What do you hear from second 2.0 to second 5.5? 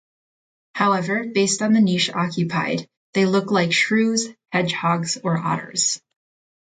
occupied, they look like shrews, hedgehogs or